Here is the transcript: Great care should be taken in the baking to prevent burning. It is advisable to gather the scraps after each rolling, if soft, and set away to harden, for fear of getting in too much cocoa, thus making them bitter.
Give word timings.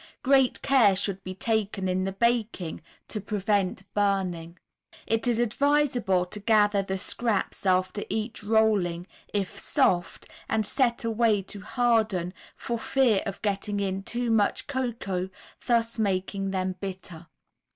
Great 0.23 0.63
care 0.63 0.95
should 0.95 1.23
be 1.23 1.35
taken 1.35 1.87
in 1.87 2.05
the 2.05 2.11
baking 2.11 2.81
to 3.07 3.21
prevent 3.21 3.83
burning. 3.93 4.57
It 5.05 5.27
is 5.27 5.37
advisable 5.37 6.25
to 6.25 6.39
gather 6.39 6.81
the 6.81 6.97
scraps 6.97 7.67
after 7.67 8.03
each 8.09 8.43
rolling, 8.43 9.05
if 9.31 9.59
soft, 9.59 10.25
and 10.49 10.65
set 10.65 11.03
away 11.03 11.43
to 11.43 11.61
harden, 11.61 12.33
for 12.57 12.79
fear 12.79 13.21
of 13.27 13.43
getting 13.43 13.79
in 13.79 14.01
too 14.01 14.31
much 14.31 14.65
cocoa, 14.65 15.29
thus 15.67 15.99
making 15.99 16.49
them 16.49 16.77
bitter. 16.79 17.27